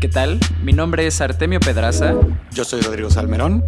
[0.00, 0.40] ¿Qué tal?
[0.62, 2.14] Mi nombre es Artemio Pedraza.
[2.52, 3.62] Yo soy Rodrigo Salmerón.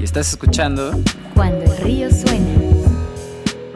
[0.00, 0.90] Y estás escuchando
[1.32, 2.44] Cuando el río suena.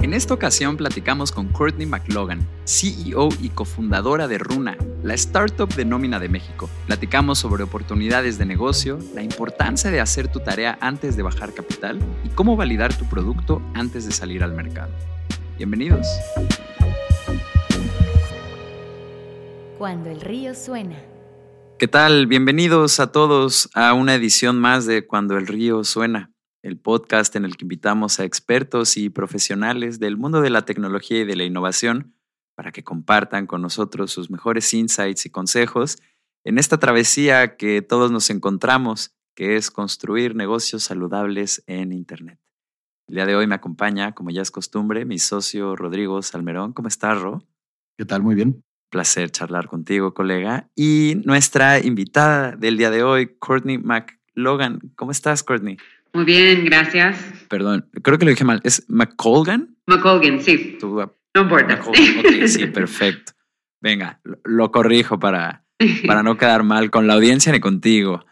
[0.02, 5.84] En esta ocasión platicamos con Courtney McLogan, CEO y cofundadora de Runa, la startup de
[5.84, 6.68] nómina de México.
[6.86, 12.00] Platicamos sobre oportunidades de negocio, la importancia de hacer tu tarea antes de bajar capital
[12.24, 14.90] y cómo validar tu producto antes de salir al mercado.
[15.58, 16.08] Bienvenidos.
[19.78, 20.96] Cuando el río suena.
[21.80, 22.26] ¿Qué tal?
[22.26, 26.30] Bienvenidos a todos a una edición más de Cuando el río suena,
[26.60, 31.20] el podcast en el que invitamos a expertos y profesionales del mundo de la tecnología
[31.20, 32.14] y de la innovación
[32.54, 35.96] para que compartan con nosotros sus mejores insights y consejos
[36.44, 42.38] en esta travesía que todos nos encontramos, que es construir negocios saludables en Internet.
[43.08, 46.74] El día de hoy me acompaña, como ya es costumbre, mi socio Rodrigo Salmerón.
[46.74, 47.42] ¿Cómo estás, Ro?
[47.96, 48.22] ¿Qué tal?
[48.22, 50.68] Muy bien placer charlar contigo, colega.
[50.76, 54.80] Y nuestra invitada del día de hoy, Courtney McLogan.
[54.96, 55.78] ¿Cómo estás, Courtney?
[56.12, 57.18] Muy bien, gracias.
[57.48, 58.60] Perdón, creo que lo dije mal.
[58.64, 59.76] ¿Es McColgan?
[59.86, 60.78] McColgan, sí.
[60.82, 61.80] no importa.
[62.46, 63.32] sí, perfecto.
[63.80, 65.64] Venga, lo, corrijo para,
[66.06, 68.24] para no quedar mal con la audiencia ni contigo.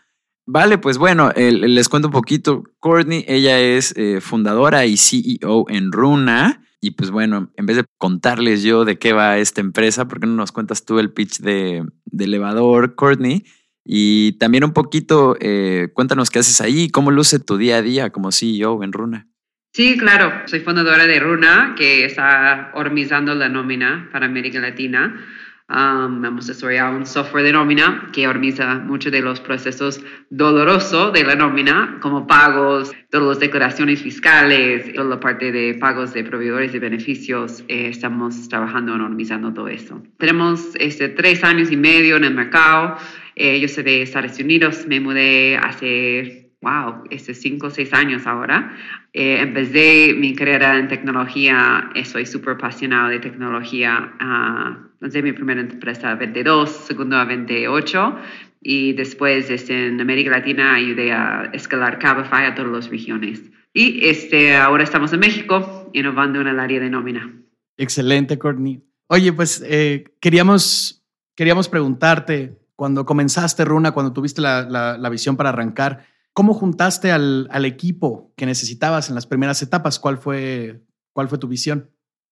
[0.45, 2.65] Vale, pues bueno, les cuento un poquito.
[2.81, 6.63] Courtney, ella es eh, fundadora y CEO en Runa.
[6.81, 10.27] Y pues bueno, en vez de contarles yo de qué va esta empresa, ¿por qué
[10.27, 11.85] no nos cuentas tú el pitch de,
[12.17, 13.45] elevador, Courtney?
[13.85, 18.11] Y también un poquito, eh, cuéntanos qué haces ahí, cómo luce tu día a día
[18.11, 19.29] como CEO en Runa.
[19.73, 25.25] Sí, claro, soy fundadora de Runa, que está organizando la nómina para América Latina.
[25.71, 31.25] Um, hemos desarrollado un software de nómina que organiza muchos de los procesos dolorosos de
[31.25, 36.73] la nómina, como pagos, todas las declaraciones fiscales, toda la parte de pagos de proveedores
[36.73, 37.65] de beneficios.
[37.69, 40.03] Eh, estamos trabajando en organizando todo eso.
[40.17, 42.97] Tenemos este, tres años y medio en el mercado.
[43.37, 48.27] Eh, yo soy de Estados Unidos, me mudé hace wow, este cinco o seis años
[48.27, 48.75] ahora.
[49.13, 54.15] Eh, empecé mi carrera en tecnología, soy súper apasionado de tecnología.
[54.19, 58.17] Uh, mi primera empresa a 22, segunda a 28
[58.61, 63.43] y después este, en América Latina ayudé a escalar Cabify a todas las regiones.
[63.73, 67.33] Y este, ahora estamos en México innovando en el área de nómina.
[67.77, 68.83] Excelente, Courtney.
[69.09, 71.05] Oye, pues eh, queríamos,
[71.35, 76.07] queríamos preguntarte, cuando comenzaste Runa, cuando tuviste la, la visión para arrancar,
[76.39, 79.99] ¿Cómo juntaste al, al, equipo que necesitabas en las primeras etapas?
[79.99, 80.81] ¿Cuál fue,
[81.13, 81.91] cuál fue tu visión?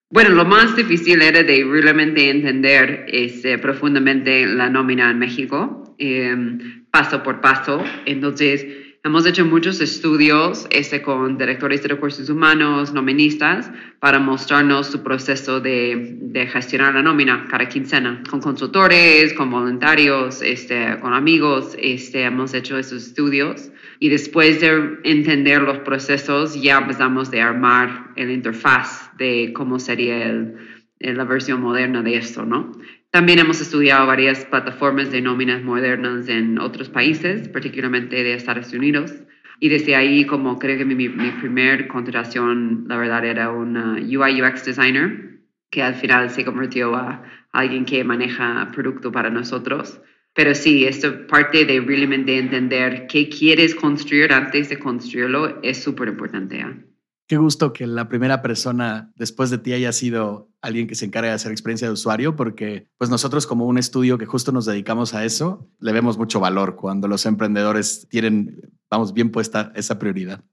[0.09, 6.85] Bueno, lo más difícil era de realmente entender este, profundamente la nómina en México, em,
[6.91, 7.83] paso por paso.
[8.05, 8.65] Entonces,
[9.07, 15.61] Hemos hecho muchos estudios este, con directores de recursos humanos, noministas, para mostrarnos su proceso
[15.61, 21.77] de, de, gestionar la nómina cada quincena, con consultores, con voluntarios, este, con amigos.
[21.79, 28.09] Este, hemos hecho esos estudios y después de entender los procesos ya empezamos a armar
[28.17, 30.57] el interfaz de cómo sería el,
[30.99, 32.73] la versión moderna de esto, ¿no?
[33.11, 39.15] También hemos estudiado varias plataformas de nóminas modernas en otros países, particularmente de Estados Unidos.
[39.59, 44.43] Y desde ahí, como creo que mi, mi primer contratación, la verdad, era un UI
[44.43, 45.41] UX designer,
[45.71, 47.23] que al final se convirtió a
[47.53, 50.01] alguien que maneja producto para nosotros.
[50.35, 56.09] Pero sí, esto parte de realmente entender qué quieres construir antes de construirlo es súper
[56.09, 56.61] importante.
[56.61, 56.96] ¿eh?
[57.29, 61.31] Qué gusto que la primera persona después de ti haya sido alguien que se encarga
[61.31, 65.13] de hacer experiencia de usuario, porque pues nosotros como un estudio que justo nos dedicamos
[65.13, 70.45] a eso, le vemos mucho valor cuando los emprendedores tienen, vamos, bien puesta esa prioridad.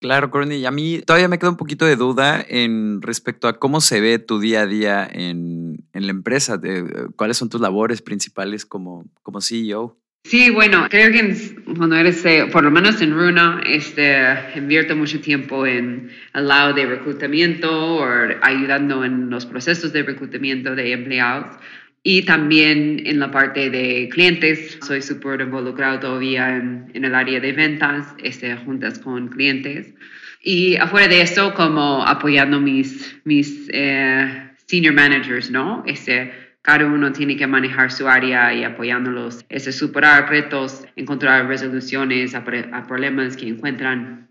[0.00, 3.80] Claro, Courtney, a mí todavía me queda un poquito de duda en respecto a cómo
[3.80, 8.00] se ve tu día a día en, en la empresa, de, cuáles son tus labores
[8.00, 9.98] principales como, como CEO.
[10.24, 11.34] Sí, bueno, creo que
[11.76, 14.18] cuando eres, eh, por lo menos en Runa, este,
[14.56, 18.06] invierto mucho tiempo en el lado de reclutamiento o
[18.42, 21.56] ayudando en los procesos de reclutamiento de empleados
[22.02, 24.78] y también en la parte de clientes.
[24.86, 29.94] Soy súper involucrado todavía en, en, el área de ventas, este, juntas con clientes.
[30.42, 35.82] Y afuera de eso, como apoyando mis, mis eh, senior managers, ¿no?
[35.86, 36.32] Este,
[36.68, 42.44] cada uno tiene que manejar su área y apoyándolos, es superar retos, encontrar resoluciones a,
[42.44, 44.30] problemas que encuentran.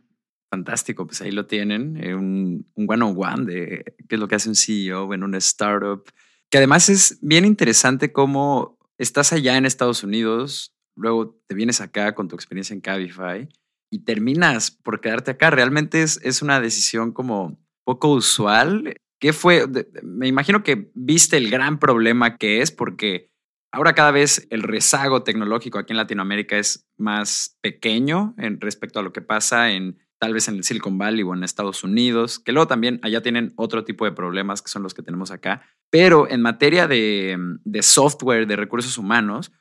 [0.52, 4.50] Fantástico, pues ahí lo tienen, eh, un, un one-on-one de qué es lo que hace
[4.50, 6.04] un CEO en una startup,
[6.52, 12.14] que además es bien interesante cómo estás allá en Estados Unidos, luego te vienes acá
[12.14, 13.50] con tu experiencia en Cabify
[13.90, 15.50] y terminas por quedarte acá.
[15.50, 19.66] Realmente es, es una decisión como poco usual ¿Qué fue?
[20.04, 23.32] Me imagino que viste el gran problema que es porque
[23.72, 29.04] ahora cada vez el rezago tecnológico aquí en Latinoamérica es más pequeño en respecto a
[29.04, 32.52] lo que pasa en tal vez en el Silicon Valley o en Estados Unidos, que
[32.52, 35.62] luego también allá tienen otro tipo de problemas que son los que tenemos acá.
[35.92, 39.52] Pero en materia de, de software, de recursos humanos,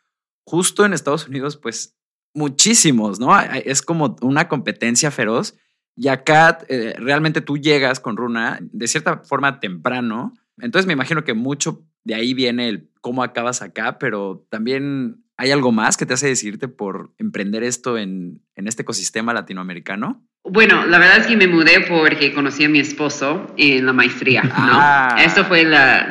[0.46, 1.96] justo en Estados Unidos, pues
[2.34, 3.38] muchísimos, ¿no?
[3.40, 5.56] Es como una competencia feroz.
[5.96, 10.34] Y acá eh, realmente tú llegas con Runa de cierta forma temprano.
[10.58, 15.50] Entonces me imagino que mucho de ahí viene el cómo acabas acá, pero también hay
[15.50, 20.22] algo más que te hace decidirte por emprender esto en, en este ecosistema latinoamericano.
[20.44, 24.42] Bueno, la verdad es que me mudé porque conocí a mi esposo en la maestría,
[24.42, 24.52] ¿no?
[24.54, 25.16] Ah.
[25.18, 26.08] Eso fue la,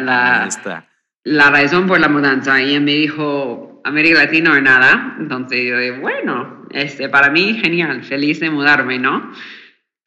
[1.24, 2.62] la, razón por la mudanza.
[2.62, 5.16] Y él me dijo, América Latina o nada.
[5.20, 9.32] Entonces yo dije, bueno, este, para mí genial, feliz de mudarme, ¿no?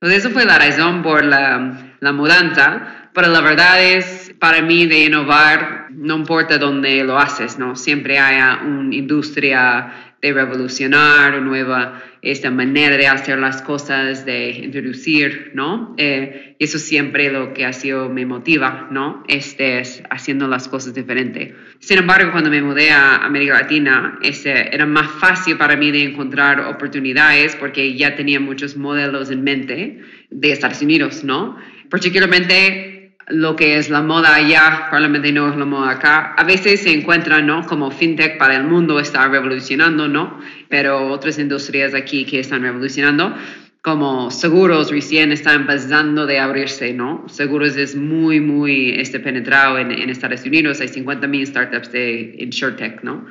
[0.01, 3.11] Entonces eso fue la razón por la, mudanza.
[3.13, 7.75] Pero la verdad es, para mí, de innovar, no importa dónde lo haces, ¿no?
[7.75, 14.51] Siempre haya una industria de revolucionar, una nueva esta manera de hacer las cosas, de
[14.51, 15.95] introducir, ¿no?
[15.97, 19.25] Eh, eso siempre lo que ha sido me motiva, ¿no?
[19.29, 21.55] Este es haciendo las cosas diferentes.
[21.79, 26.03] Sin embargo, cuando me mudé a América Latina, este, era más fácil para mí de
[26.03, 31.57] encontrar oportunidades porque ya tenía muchos modelos en mente de Estados Unidos, ¿no?
[31.89, 32.98] Particularmente
[33.31, 36.35] lo que es la moda allá, probablemente no es la moda acá.
[36.37, 37.67] A veces se encuentra, ¿no?
[37.67, 40.41] Como fintech para el mundo está revolucionando, ¿no?
[40.69, 43.35] Pero otras industrias aquí que están revolucionando,
[43.83, 47.25] como seguros recién están empezando de abrirse, ¿no?
[47.29, 50.81] Seguros es muy, muy este, penetrado en, en Estados Unidos.
[50.81, 53.27] Hay 50 mil startups de InsurTech, ¿no?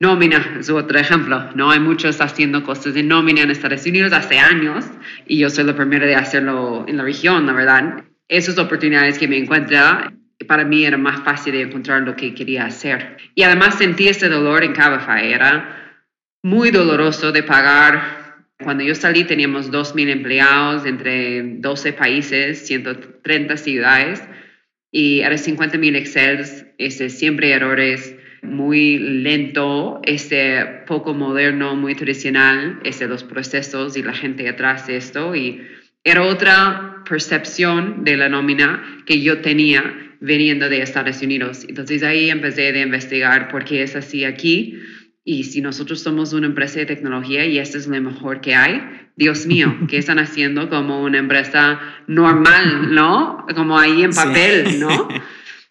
[0.00, 1.70] Nómina es otro ejemplo, ¿no?
[1.70, 4.84] Hay muchos haciendo cosas de nómina en Estados Unidos hace años
[5.26, 9.26] y yo soy la primera de hacerlo en la región, la verdad esas oportunidades que
[9.26, 10.12] me encuentra,
[10.46, 13.16] para mí era más fácil de encontrar lo que quería hacer.
[13.34, 15.32] Y además sentí ese dolor en Cabify.
[15.32, 15.96] Era
[16.42, 18.44] muy doloroso de pagar.
[18.62, 24.22] Cuando yo salí teníamos 2.000 empleados entre 12 países, 130 ciudades
[24.90, 33.06] y era 50.000 Excels, este, siempre errores, muy lento, este, poco moderno, muy tradicional, este,
[33.06, 35.34] los procesos y la gente atrás de esto.
[35.36, 35.62] Y
[36.04, 41.64] era otra percepción de la nómina que yo tenía viniendo de Estados Unidos.
[41.68, 44.78] Entonces ahí empecé a investigar por qué es así aquí.
[45.24, 48.82] Y si nosotros somos una empresa de tecnología y esto es lo mejor que hay,
[49.16, 53.46] Dios mío, ¿qué están haciendo como una empresa normal, no?
[53.54, 55.08] Como ahí en papel, ¿no?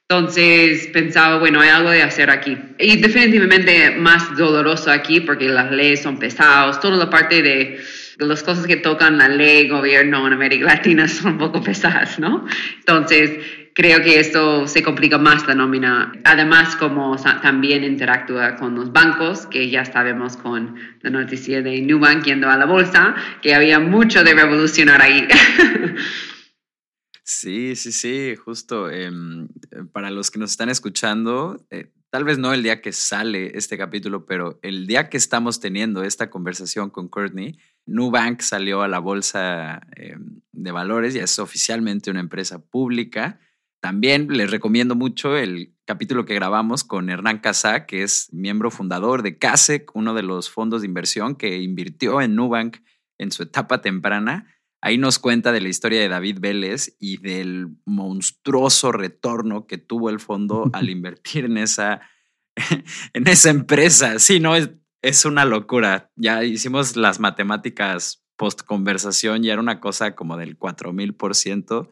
[0.09, 2.57] Entonces pensaba, bueno, hay algo de hacer aquí.
[2.79, 7.79] Y definitivamente más doloroso aquí porque las leyes son pesadas, toda la parte de
[8.19, 12.45] las cosas que tocan la ley, gobierno en América Latina son un poco pesadas, ¿no?
[12.79, 13.39] Entonces,
[13.73, 16.11] creo que esto se complica más la nómina.
[16.23, 22.25] Además, como también interactúa con los bancos, que ya sabemos con la noticia de Nubank
[22.25, 25.27] yendo a la bolsa, que había mucho de revolucionar ahí.
[27.29, 28.89] Sí, sí, sí, justo.
[28.89, 29.49] em,
[29.91, 33.77] para los que nos están escuchando, eh, tal vez no el día que sale este
[33.77, 38.99] capítulo, pero el día que estamos teniendo esta conversación con Courtney, Nubank salió a la
[38.99, 43.39] bolsa em, de valores y es oficialmente una empresa pública.
[43.79, 49.23] También les recomiendo mucho el capítulo que grabamos con Hernán Casá, que es miembro fundador
[49.23, 52.77] de CASEC, uno de los fondos de inversión que invirtió en Nubank
[53.17, 54.53] en su etapa temprana.
[54.81, 60.09] Ahí nos cuenta de la historia de David Vélez y del monstruoso retorno que tuvo
[60.09, 62.01] el fondo al invertir en esa,
[63.13, 64.19] en esa empresa.
[64.19, 64.53] Sí, no,
[65.01, 66.11] es, una locura.
[66.15, 71.89] Ya hicimos las matemáticas post conversación y era una cosa como del 4000%.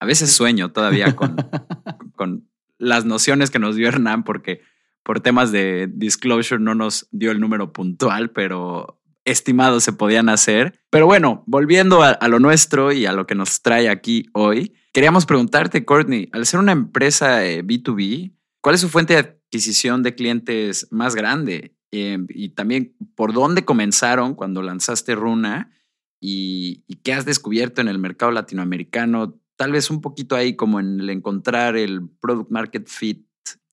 [0.00, 1.36] A veces sueño todavía con,
[2.16, 2.48] con
[2.78, 4.62] las nociones que nos dio Hernán, porque
[5.02, 10.80] por temas de disclosure no nos dio el número puntual, pero estimados se podían hacer.
[10.90, 14.74] Pero bueno, volviendo a, a, lo nuestro y a lo que nos trae aquí hoy,
[14.92, 20.02] queríamos preguntarte, Courtney, al ser una empresa eh, B2B, ¿cuál es su fuente de adquisición
[20.02, 21.77] de clientes más grande?
[21.92, 25.72] Eh, y también, ¿por dónde comenzaron cuando lanzaste Runa?
[26.20, 29.40] Y, y, qué has descubierto en el mercado latinoamericano?
[29.56, 33.24] Tal vez un poquito ahí como en el encontrar el product market fit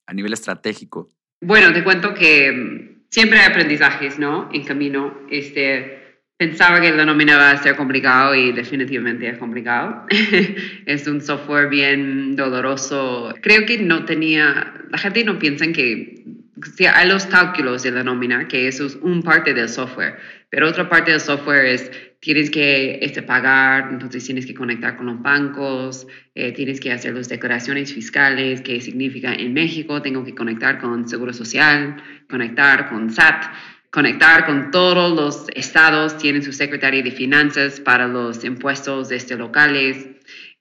[0.05, 1.10] a nivel estratégico.
[1.41, 4.50] Bueno, te cuento que siempre hay aprendizajes, ¿no?
[4.53, 5.17] En camino.
[5.29, 6.05] Este,
[6.38, 10.05] pensaba que la nómina va a ser complicado y definitivamente es complicado.
[10.86, 13.34] es un software bien doloroso.
[13.41, 16.44] Creo que no tenía, la gente no piensa que sí,
[16.93, 20.17] hay los cálculos de la nómina, que eso es un parte del software,
[20.50, 25.05] pero otra parte del software es tienes que este, pagar, entonces tienes que conectar con
[25.05, 30.33] los bancos, eh, tienes que hacer las declaraciones fiscales, que significa en México tengo que
[30.33, 31.97] conectar con Seguro Social,
[32.29, 33.45] conectar con SAT,
[33.91, 40.07] conectar con todos los estados, tienen su secretaria de finanzas para los impuestos este, locales.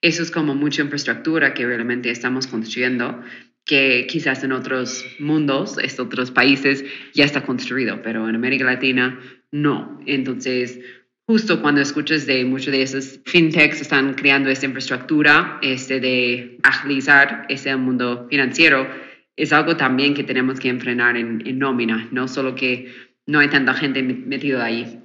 [0.02, 3.22] Eso es como mucha infraestructura que realmente estamos construyendo
[3.64, 9.18] que quizás en otros mundos, en otros países ya está construido, pero en América Latina
[9.50, 10.00] no.
[10.06, 10.78] Entonces,
[11.26, 17.46] justo cuando escuchas de muchos de esos fintechs están creando esta infraestructura este, de agilizar
[17.48, 18.86] ese mundo financiero,
[19.36, 22.92] es algo también que tenemos que enfrenar en, nómina, no solo que
[23.26, 25.00] no hay tanta gente metida ahí.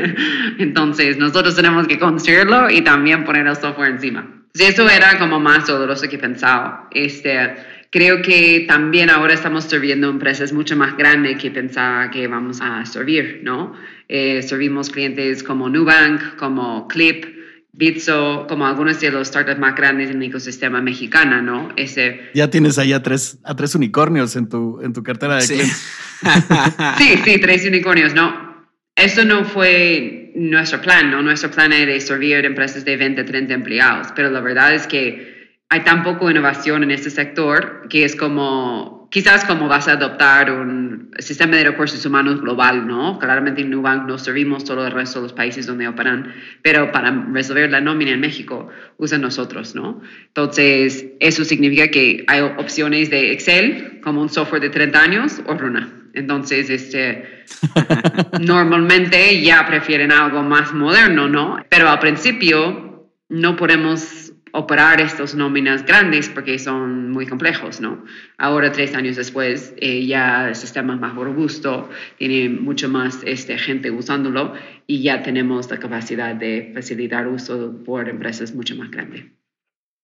[0.58, 4.44] Entonces, nosotros tenemos que construirlo y también poner el software encima.
[4.54, 6.88] eso era como más doloroso que pensaba.
[6.92, 7.56] Este,
[7.92, 12.84] creo que también ahora estamos sirviendo empresas mucho más grandes que pensaba que vamos a
[12.86, 13.74] servir, ¿no?
[14.08, 17.26] Eh, servimos clientes como Nubank, como Clip,
[17.72, 21.68] Bitso, como algunos de los startups más grandes en el ecosistema mexicano, ¿no?
[21.76, 22.30] Ese...
[22.34, 25.54] Ya tienes ahí a tres, a tres unicornios en tu, en tu cartera de sí.
[25.54, 25.86] clientes.
[26.98, 28.52] sí, sí, tres unicornios, ¿no?
[28.96, 31.22] Esto no fue nuestro plan, ¿no?
[31.22, 35.31] Nuestro plan era servir empresas de 20, 30 empleados, pero la verdad es que
[35.72, 40.52] hay tan poco innovación en este sector que es como quizás como vas a adoptar
[40.52, 43.18] un sistema de recursos humanos global, ¿no?
[43.18, 47.10] Claramente en Nubank no servimos todo el resto de los países donde operan, pero para
[47.32, 50.02] resolver la nómina en México usan nosotros, ¿no?
[50.26, 55.54] Entonces, eso significa que hay opciones de Excel como un software de 30 años o
[55.54, 55.88] Runa.
[56.12, 57.44] Entonces, este,
[58.40, 61.64] normalmente ya prefieren algo más moderno, ¿no?
[61.70, 64.21] Pero al principio no podemos
[64.52, 68.04] operar estos nóminas grandes porque son muy complejos, ¿no?
[68.38, 73.58] Ahora, tres años después, eh, ya el sistema es más robusto, tiene mucho más este,
[73.58, 74.52] gente usándolo
[74.86, 79.24] y ya tenemos la capacidad de facilitar uso por empresas mucho más grandes.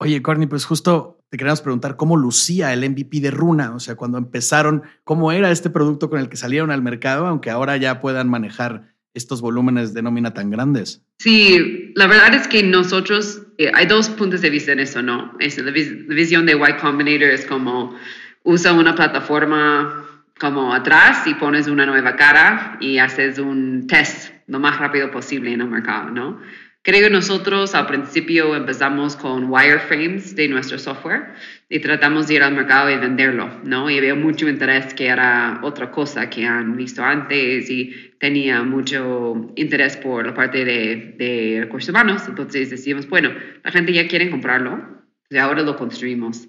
[0.00, 3.96] Oye, Corny, pues justo te queríamos preguntar cómo lucía el MVP de Runa, o sea,
[3.96, 8.00] cuando empezaron, cómo era este producto con el que salieron al mercado, aunque ahora ya
[8.00, 11.02] puedan manejar estos volúmenes de nómina tan grandes.
[11.18, 15.36] Sí, la verdad es que nosotros, hay dos puntos de vista en eso, ¿no?
[15.40, 17.98] Es la, vis la, visión de Y Combinator es como
[18.44, 20.04] usa una plataforma
[20.38, 25.52] como atrás y pones una nueva cara y haces un test lo más rápido posible
[25.52, 26.40] en el mercado, ¿no?
[26.82, 31.34] Creo que nosotros al principio empezamos con wireframes de nuestro software
[31.68, 33.90] y tratamos de ir al mercado y venderlo, ¿no?
[33.90, 39.52] Y había mucho interés que era otra cosa que han visto antes y tenía mucho
[39.56, 42.22] interés por la parte de, de recursos humanos.
[42.28, 43.30] Entonces decimos, bueno,
[43.62, 44.98] la gente ya quiere comprarlo,
[45.30, 46.48] y ahora lo construimos.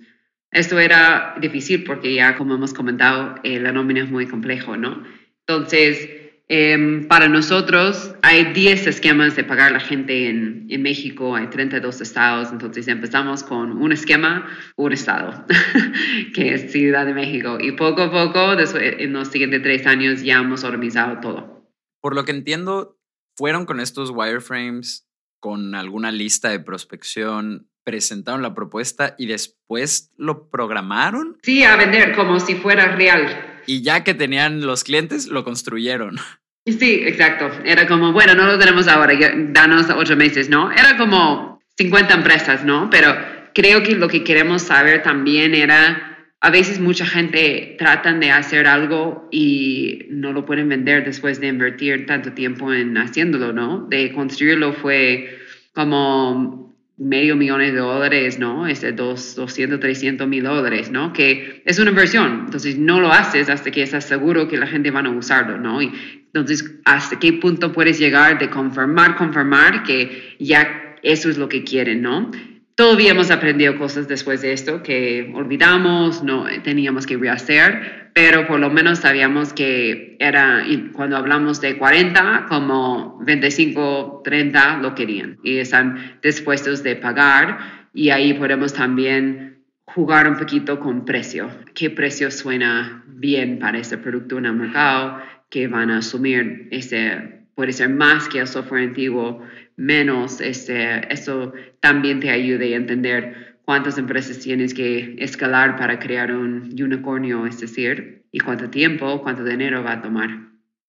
[0.51, 5.03] Esto era difícil porque ya, como hemos comentado, eh, la nómina es muy complejo, ¿no?
[5.45, 6.09] Entonces,
[6.47, 12.01] eh, para nosotros hay 10 esquemas de pagar la gente en, en, México, hay 32
[12.01, 15.45] estados, entonces empezamos con un esquema, un estado,
[16.33, 20.23] que es Ciudad de México, y poco a poco, después, en los siguientes tres años,
[20.23, 21.58] ya hemos organizado todo.
[22.01, 22.97] Por lo que entiendo,
[23.35, 25.07] fueron con estos wireframes,
[25.39, 31.37] con alguna lista de prospección, presentaron la propuesta y después lo programaron.
[31.41, 33.61] Sí, a vender como si fuera real.
[33.65, 36.17] Y ya que tenían los clientes, lo construyeron.
[36.65, 37.49] Sí, exacto.
[37.65, 39.17] Era como, bueno, no lo tenemos ahora,
[39.49, 40.71] danos ocho meses, ¿no?
[40.71, 42.89] Era como 50 empresas, ¿no?
[42.91, 43.15] Pero
[43.55, 46.08] creo que lo que queremos saber también era,
[46.41, 51.47] a veces mucha gente tratan de hacer algo y no lo pueden vender después de
[51.47, 53.87] invertir tanto tiempo en haciéndolo, ¿no?
[53.89, 55.37] De construirlo fue
[55.73, 58.67] como medio millón de dólares, ¿no?
[58.67, 61.11] Este dos, 200, 300 mil dólares, ¿no?
[61.13, 62.43] Que es una inversión.
[62.45, 65.81] Entonces, no lo haces hasta que estás seguro que la gente va a usarlo, ¿no?
[65.81, 65.91] Y
[66.27, 71.63] entonces, ¿hasta qué punto puedes llegar de confirmar, confirmar que ya eso es lo que
[71.63, 72.31] quieren, ¿no?
[72.79, 78.57] Todavía hemos aprendido cosas después de esto que olvidamos, no teníamos que rehacer, pero por
[78.57, 85.57] lo menos sabíamos que era, cuando hablamos de 40, como 25, 30 lo querían y
[85.57, 91.49] están dispuestos de pagar y ahí podemos también jugar un poquito con precio.
[91.75, 95.19] ¿Qué precio suena bien para ese producto en el mercado?
[95.49, 99.41] que van a asumir ese, puede ser más que el software antiguo,
[99.75, 101.51] menos, este, eso
[101.81, 107.59] también te ayuda a entender cuántas empresas tienes que escalar para crear un unicornio, es
[107.59, 110.29] decir, y cuánto tiempo, cuánto dinero va a tomar.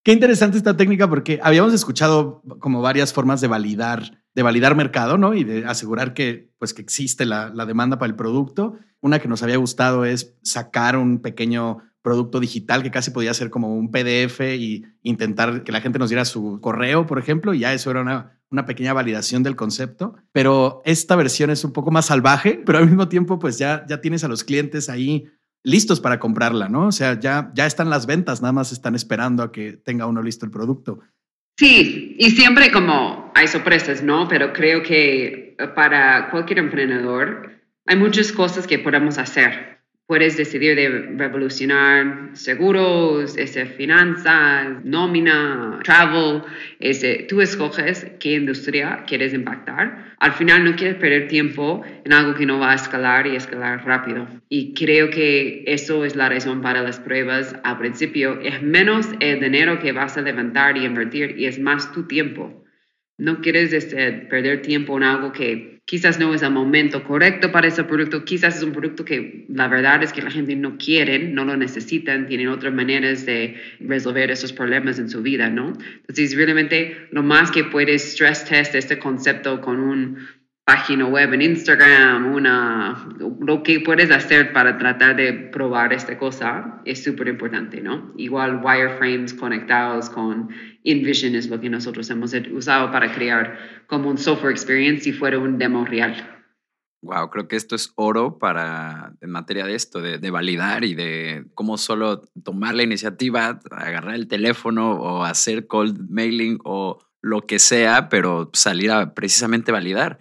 [0.05, 5.19] Qué interesante esta técnica porque habíamos escuchado como varias formas de validar, de validar mercado,
[5.19, 5.35] ¿no?
[5.35, 8.79] Y de asegurar que, pues, que existe la, la demanda para el producto.
[9.00, 13.50] Una que nos había gustado es sacar un pequeño producto digital que casi podía ser
[13.50, 17.61] como un PDF y intentar que la gente nos diera su correo, por ejemplo, y
[17.61, 20.14] ya eso era una, una pequeña validación del concepto.
[20.33, 24.00] Pero esta versión es un poco más salvaje, pero al mismo tiempo, pues ya, ya
[24.00, 25.26] tienes a los clientes ahí
[25.62, 26.87] listos para comprarla, ¿no?
[26.87, 30.23] O sea, ya, ya están las ventas, nada más están esperando a que tenga uno
[30.23, 31.00] listo el producto.
[31.59, 34.26] Sí, y siempre como hay sorpresas, ¿no?
[34.28, 37.50] Pero creo que para cualquier emprendedor
[37.87, 39.80] hay muchas cosas que podemos hacer
[40.11, 46.43] puedes decidir de revolucionar seguros, ese, finanzas, nómina, travel,
[46.81, 50.17] ese, tú escoges qué industria quieres impactar.
[50.19, 53.87] Al final no quieres perder tiempo en algo que no va a escalar y escalar
[53.87, 54.26] rápido.
[54.49, 58.40] Y creo que eso es la razón para las pruebas al principio.
[58.40, 62.64] Es menos el dinero que vas a levantar y invertir y es más tu tiempo.
[63.21, 67.69] No quieres este, perder tiempo en algo que quizás no es el momento correcto para
[67.69, 71.19] ese producto, quizás es un producto que la verdad es que la gente no quiere,
[71.19, 75.73] no lo necesitan, tienen otras maneras de resolver esos problemas en su vida, ¿no?
[76.00, 80.19] Entonces, realmente lo más que puedes stress test este concepto con un
[80.65, 83.09] página web en Instagram, una,
[83.41, 88.12] lo que puedes hacer para tratar de probar esta cosa es súper importante, ¿no?
[88.17, 90.50] Igual wireframes conectados con
[90.83, 95.39] InVision es lo que nosotros hemos usado para crear como un software experience si fuera
[95.39, 96.37] un demo real.
[97.03, 100.95] Wow, creo que esto es oro para en materia de esto, de, de, validar y
[100.95, 107.47] de cómo solo tomar la iniciativa, agarrar el teléfono o hacer cold mailing o lo
[107.47, 110.19] que sea, pero salir a precisamente validar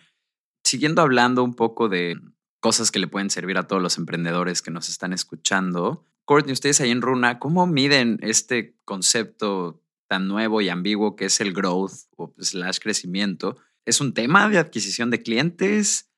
[0.63, 2.19] siguiendo hablando un poco de
[2.59, 6.79] cosas que le pueden servir a todos los emprendedores que nos están escuchando, Courtney, ustedes
[6.79, 11.93] ahí en Runa, ¿cómo miden este concepto tan nuevo y ambiguo que es el growth
[12.17, 13.57] o slash crecimiento?
[13.85, 16.11] ¿Es un tema de adquisición de clientes?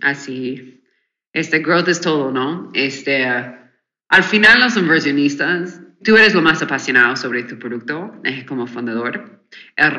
[0.00, 0.82] Así,
[1.32, 2.70] este growth es todo, ¿no?
[2.74, 8.66] Este, al final los inversionistas, tú eres lo más apasionado sobre tu producto eh, como
[8.66, 9.46] fundador.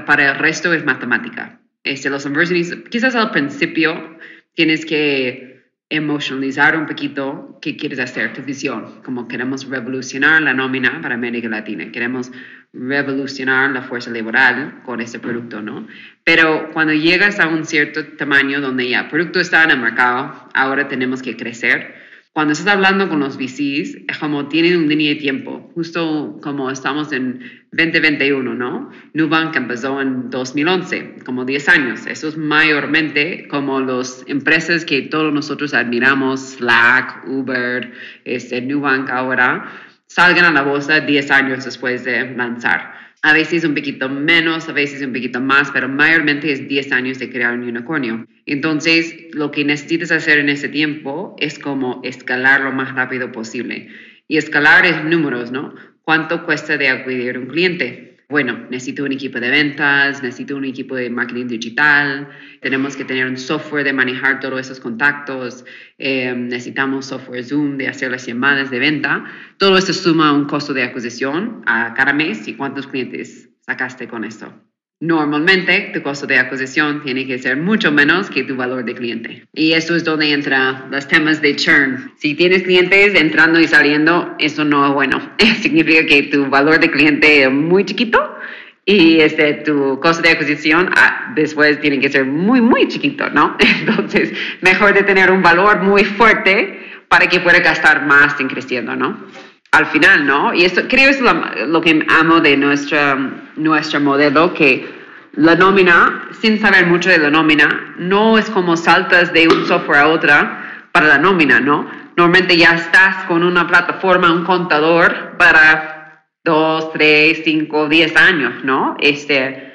[0.06, 1.62] para el resto es matemática.
[1.84, 4.17] Este, los inversionistas, quizás al principio
[4.53, 5.56] tienes que
[5.89, 11.48] emocionalizar un poquito qué quieres hacer, tu visión, como queremos revolucionar la nómina para América
[11.48, 12.32] Latina, queremos
[12.74, 15.88] revolucionar la fuerza laboral con este producto, ¿no?
[16.26, 20.50] Pero cuando llegas a un cierto tamaño donde ya el producto está en el mercado,
[20.54, 21.95] ahora tenemos que crecer,
[22.38, 26.69] cuando estás hablando con los VCs, es como tienen un línea de tiempo, justo como
[26.69, 28.91] estamos en 2021, ¿no?
[29.13, 32.06] Nubank empezó en 2011, como 10 años.
[32.06, 37.91] Eso es mayormente como las empresas que todos nosotros admiramos, Slack, Uber,
[38.23, 39.71] este, Nubank ahora,
[40.06, 44.73] salgan a la bolsa 10 años después de lanzar a veces un poquito menos, a
[44.73, 48.27] veces un poquito más, pero mayormente es 10 años de crear un unicornio.
[48.45, 53.89] Entonces, lo que necesitas hacer en ese tiempo es como escalar lo más rápido posible.
[54.27, 55.73] Y escalar es números, ¿no?
[56.03, 58.07] ¿Cuánto cuesta de acudir un cliente?
[58.29, 62.27] Bueno, necesito un equipo de ventas, necesito un equipo de marketing digital,
[62.61, 65.63] tenemos que tener un software de manejar todos esos contactos,
[65.97, 69.25] eh, necesitamos software Zoom de hacer las llamadas de venta.
[69.57, 74.25] Todo esto suma un costo de adquisición a cada mes y cuántos clientes sacaste con
[74.25, 74.66] esto.
[74.99, 79.45] Normalmente tu costo de adquisición tiene que ser mucho menos que tu valor de cliente.
[79.53, 82.13] Y eso es donde entran los temas de churn.
[82.17, 85.21] Si tienes clientes entrando y saliendo, eso no es bueno.
[85.62, 88.38] Significa que tu valor de cliente es muy chiquito
[88.86, 93.55] y este, tu costo de adquisición ah, después tiene que ser muy, muy chiquito, ¿no?
[93.79, 94.31] Entonces,
[94.62, 99.27] mejor tener un valor muy fuerte para que pueda gastar más en creciendo, ¿no?
[99.71, 100.53] Al final, ¿no?
[100.53, 103.17] Y eso creo es lo, que amo de nuestra,
[103.56, 104.88] nuestro modelo, que
[105.34, 109.99] la nómina, sin saber mucho de la nómina, no es como saltas de un software
[109.99, 111.88] a otra para la nómina, ¿no?
[112.15, 118.97] Normalmente ya estás con una plataforma, un contador para dos, tres, cinco, diez años, ¿no?
[118.99, 119.66] Este,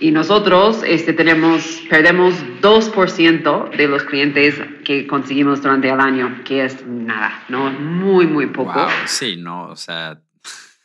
[0.00, 2.32] y nosotros este, tenemos, perdemos
[2.62, 7.68] 2% de los clientes que conseguimos durante el año, que es nada, ¿no?
[7.72, 8.86] Muy, muy poco.
[9.06, 10.20] sí, no, o sea,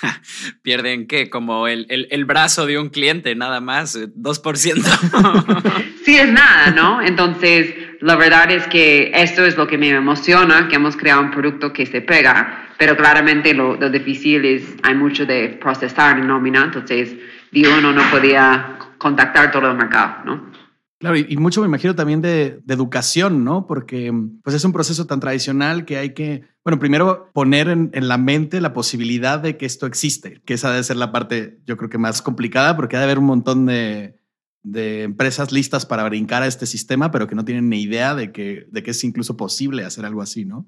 [0.63, 5.83] pierden qué, como el, el, el, brazo de un cliente, nada más, 2%.
[6.03, 6.99] sí, es nada, ¿no?
[6.99, 7.71] Entonces,
[8.01, 11.71] la verdad es que esto es lo que me emociona, que hemos creado un producto
[11.71, 16.63] que se pega, pero claramente lo, lo difícil es, hay mucho de procesar en nómina,
[16.63, 17.13] entonces,
[17.51, 20.51] digo, uno no podía contactar todo el mercado, ¿no?
[20.99, 23.67] Claro, y, mucho me imagino también de, educación, ¿no?
[23.67, 24.11] Porque
[24.41, 28.61] pues es un proceso tan tradicional que hay que, bueno, primero poner en, la mente
[28.61, 31.97] la posibilidad de que esto existe, que esa debe ser la parte, yo creo que
[31.97, 34.15] más complicada, porque ha de haber un montón de,
[34.63, 38.31] de empresas listas para brincar a este sistema, pero que no tienen ni idea de
[38.31, 40.65] que, de que es incluso posible hacer algo así, ¿no?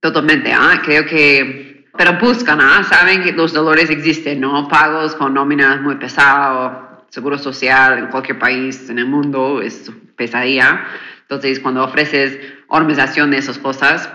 [0.00, 0.52] Totalmente.
[0.52, 2.82] Ah, creo que pero buscan, ¿ah?
[2.84, 4.68] saben que los dolores existen, ¿no?
[4.68, 6.85] Pagos con nóminas muy pesados,
[7.16, 10.84] seguro social en cualquier país en el mundo es pesadilla.
[11.22, 14.10] Entonces, cuando ofreces organización de esas cosas,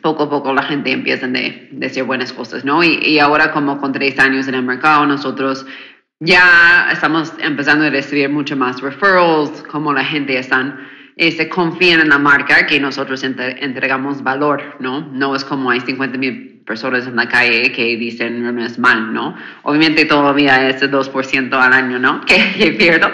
[0.00, 2.82] poco a poco la gente empieza a de, decir buenas cosas, ¿no?
[2.82, 5.66] Y, y, ahora como con tres años en el mercado, nosotros
[6.18, 12.00] ya estamos empezando a recibir mucho más referrals, como la gente están, eh, se confían
[12.00, 15.02] en la marca que nosotros entregamos valor, ¿no?
[15.12, 19.14] No es como hay 50 mil personas en la calle que dicen no es mal,
[19.14, 19.36] ¿no?
[19.62, 22.20] Obviamente todavía es el 2% al año, ¿no?
[22.26, 23.08] Que, pierdo.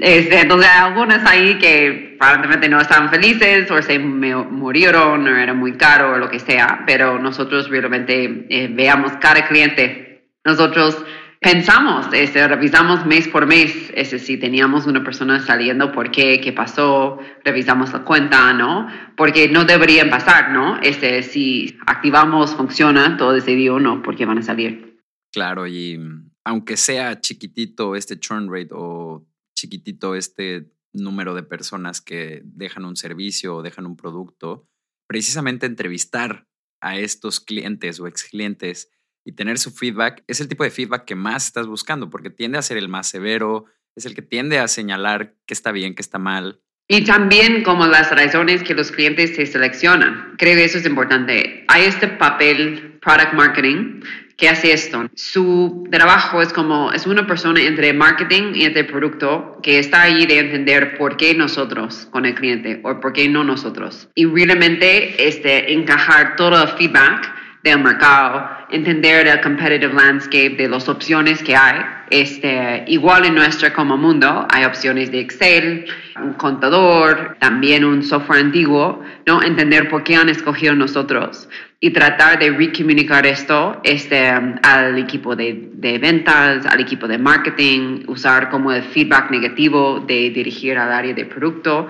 [0.00, 5.54] Este, entonces hay algunas ahí que aparentemente no estaban felices o se murieron o era
[5.54, 10.24] muy caro o lo que sea, pero nosotros realmente eh, veamos cada cliente.
[10.44, 11.04] Nosotros
[11.40, 16.52] pensamos, este, revisamos mes por mes, este, si teníamos una persona saliendo, por qué, qué
[16.52, 18.88] pasó, revisamos la cuenta, ¿no?
[19.16, 20.78] Porque no deberían pasar, ¿no?
[20.80, 25.00] Este, si activamos, funciona, todo ese día o no, porque van a salir.
[25.32, 25.98] Claro, y
[26.44, 32.96] aunque sea chiquitito este churn rate o chiquitito este número de personas que dejan un
[32.96, 34.66] servicio o dejan un producto,
[35.06, 36.46] precisamente entrevistar
[36.80, 38.90] a estos clientes o ex clientes
[39.24, 42.58] y tener su feedback es el tipo de feedback que más estás buscando, porque tiende
[42.58, 46.02] a ser el más severo, es el que tiende a señalar qué está bien, qué
[46.02, 46.60] está mal.
[46.90, 50.34] Y también como las razones que los clientes se seleccionan.
[50.38, 51.64] Creo que eso es importante.
[51.68, 54.00] Hay este papel product marketing
[54.38, 55.10] que hace esto.
[55.14, 60.24] Su trabajo es como, es una persona entre marketing y entre producto que está ahí
[60.24, 64.08] de entender por qué nosotros con el cliente o por qué no nosotros.
[64.14, 70.88] Y realmente este, encajar todo el feedback del mercado, entender el competitive landscape de las
[70.88, 71.80] opciones que hay.
[72.10, 75.86] Este, igual en nuestro como mundo hay opciones de Excel,
[76.22, 79.42] un contador, también un software antiguo, ¿no?
[79.42, 81.48] Entender por qué han escogido nosotros
[81.80, 88.04] y tratar de recomunicar esto este, al equipo de, de, ventas, al equipo de marketing,
[88.08, 91.88] usar como el feedback negativo de dirigir al área de producto,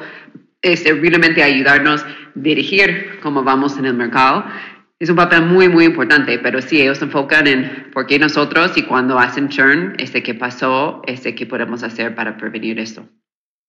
[0.61, 4.45] este, realmente ayudarnos a dirigir cómo vamos en el mercado
[5.01, 8.77] es un papel muy, muy importante, pero sí, ellos se enfocan en por qué nosotros
[8.77, 13.09] y cuando hacen churn, este qué pasó, este qué podemos hacer para prevenir esto.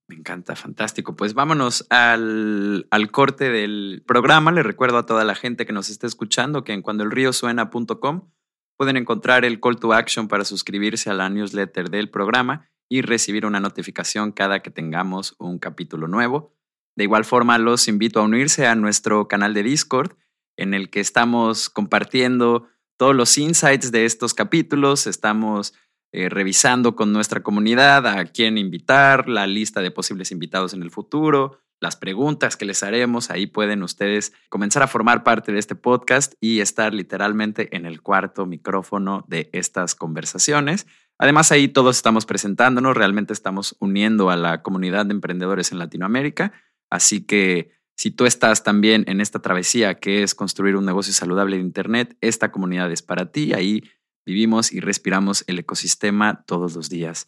[0.08, 1.16] Me encanta, fantástico.
[1.16, 4.52] Pues vámonos al, al, corte del programa.
[4.52, 8.32] Le recuerdo a toda la gente que nos está escuchando que en cuandoelriosuena.com
[8.76, 13.46] pueden encontrar el call to action para suscribirse a la newsletter del programa y recibir
[13.46, 16.56] una notificación cada que tengamos un capítulo nuevo.
[16.96, 20.14] De igual forma, los invito a unirse a nuestro canal de Discord
[20.60, 22.68] en el que estamos compartiendo
[22.98, 25.74] todos los insights de estos capítulos, estamos
[26.12, 30.92] eh, revisando con nuestra comunidad a quién invitar, la lista de posibles invitados en el
[30.92, 33.32] futuro, las preguntas que les haremos.
[33.32, 38.02] Ahí pueden ustedes comenzar a formar parte de este podcast y estar literalmente en el
[38.02, 40.88] cuarto micrófono de estas conversaciones.
[41.18, 46.54] Además, ahí todos estamos presentándonos, realmente estamos uniendo a la comunidad de emprendedores en Latinoamérica.
[46.90, 51.58] Así que si tú estás también en esta travesía que es construir un negocio saludable
[51.58, 53.52] de Internet, esta comunidad es para ti.
[53.52, 53.84] Ahí
[54.26, 57.28] vivimos y respiramos el ecosistema todos los días.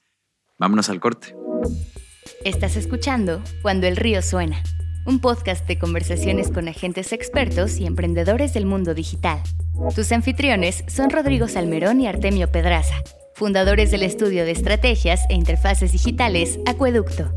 [0.57, 1.35] Vámonos al corte.
[2.45, 4.63] Estás escuchando Cuando el río suena,
[5.05, 9.41] un podcast de conversaciones con agentes expertos y emprendedores del mundo digital.
[9.93, 12.95] Tus anfitriones son Rodrigo Salmerón y Artemio Pedraza,
[13.35, 17.29] fundadores del estudio de estrategias e interfaces digitales Acueducto.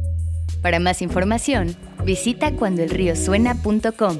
[0.62, 4.18] Para más información, visita cuandoelriosuena.com.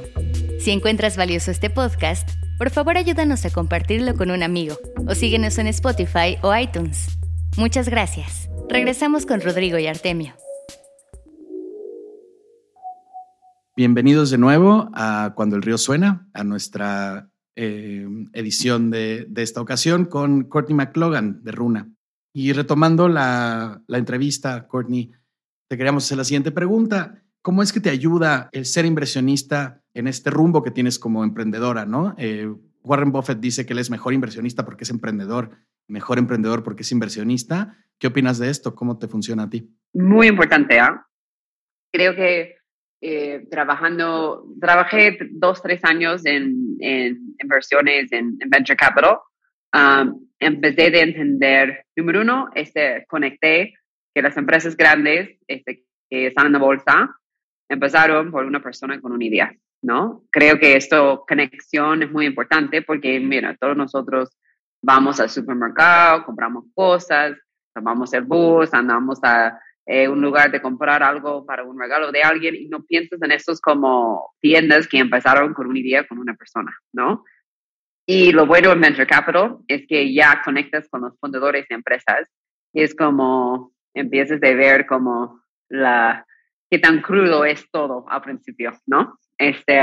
[0.61, 5.59] Si encuentras valioso este podcast, por favor ayúdanos a compartirlo con un amigo o síguenos
[5.59, 7.19] en Spotify o iTunes.
[7.57, 8.49] Muchas gracias.
[8.69, 10.35] Regresamos con Rodrigo y Artemio.
[13.77, 20.05] Bienvenidos de nuevo a Cuando el río suena, a nuestra eh, edición de, esta ocasión
[20.05, 21.91] con Courtney McLogan de Runa.
[22.33, 25.13] Y retomando la, la entrevista, Courtney,
[25.75, 27.21] te queríamos hacer la siguiente pregunta.
[27.43, 31.85] ¿Cómo es que te ayuda el ser inversionista en este rumbo que tienes como emprendedora?
[31.85, 32.15] ¿no?
[32.17, 32.49] Eh,
[32.85, 35.51] Warren Buffett dice que él es mejor inversionista porque es emprendedor,
[35.89, 37.77] mejor emprendedor porque es inversionista.
[37.99, 38.77] ¿Qué opinas de esto?
[38.77, 39.69] ¿Cómo te funciona a ti?
[39.95, 40.79] Muy importante.
[40.79, 41.05] ¿ah?
[41.93, 42.55] Creo que
[43.01, 46.79] eh, trabajando, trabajé dos, tres años en,
[47.43, 49.19] inversiones en, venture capital.
[49.75, 53.75] Um, empecé de entender, número uno, este, conecté
[54.15, 57.17] que las empresas grandes este, que están en la bolsa
[57.69, 60.25] empezaron por una persona con una idea, ¿no?
[60.31, 64.31] Creo que esto, conexión es muy importante porque, mira, todos nosotros
[64.83, 67.37] vamos al supermercado, compramos cosas,
[67.75, 72.23] tomamos el bus, andamos a eh, un lugar de comprar algo para un regalo de
[72.23, 76.35] alguien y no piensas en estos como tiendas que empezaron con una idea con una
[76.35, 77.25] persona, ¿no?
[78.07, 82.29] Y lo bueno en Venture Capital es que ya conectas con los fundadores de empresas
[82.73, 86.27] y es como empiezas a ver como la,
[86.71, 89.19] qué tan crudo es todo al principio, ¿no?
[89.39, 89.83] Este,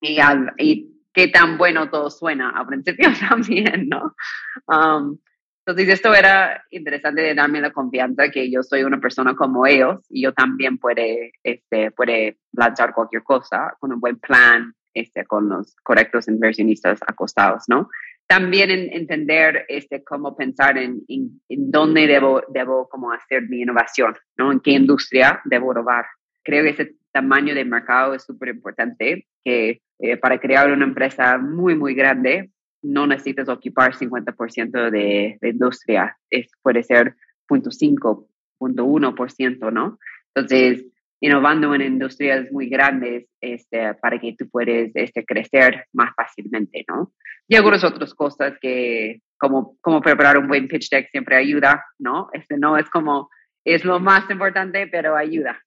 [0.00, 0.18] y,
[0.58, 4.14] y qué tan bueno todo suena al principio también, ¿no?
[4.66, 5.18] Um,
[5.66, 10.04] entonces, esto era interesante de darme la confianza que yo soy una persona como ellos
[10.10, 15.48] y yo también puede, este, puede lanzar cualquier cosa con un buen plan, este, con
[15.48, 17.88] los correctos inversionistas acostados, ¿no?
[18.34, 24.50] También entender este, cómo pensar en, en, dónde debo, debo como hacer mi innovación, ¿no?
[24.50, 26.04] En qué industria debo robar.
[26.42, 31.38] Creo que ese tamaño de mercado es súper importante, que eh, para crear una empresa
[31.38, 32.50] muy, muy grande,
[32.82, 37.14] no necesitas ocupar 50% de, de industria, es, puede ser
[37.48, 38.26] 0.5,
[38.58, 40.00] 0.1%, ¿no?
[40.34, 40.84] Entonces,
[41.24, 47.14] innovando en industrias muy grandes este, para que tú puedas este, crecer más fácilmente, ¿no?
[47.48, 52.28] Y algunas otras cosas que, como, como preparar un buen pitch deck siempre ayuda, ¿no?
[52.34, 53.30] Este no es como,
[53.64, 55.58] es lo más importante, pero ayuda.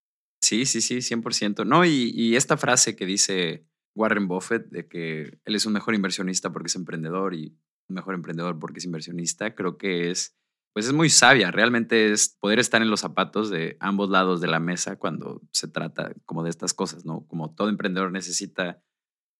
[0.43, 1.65] Sí, sí, sí, 100%.
[1.65, 3.65] No, y, y esta frase que dice
[3.95, 7.57] Warren Buffett, de que él es un mejor inversionista porque es emprendedor y
[7.89, 10.37] un mejor emprendedor porque es inversionista, creo que es,
[10.77, 11.49] pues es muy sabia.
[11.49, 15.67] Realmente es poder estar en los zapatos de ambos lados de la mesa cuando se
[15.67, 17.25] trata como de estas cosas, ¿no?
[17.25, 18.79] Como todo emprendedor necesita